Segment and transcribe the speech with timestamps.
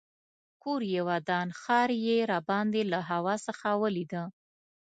[0.63, 4.23] کور یې ودان ښار یې راباندې له هوا څخه ولیده.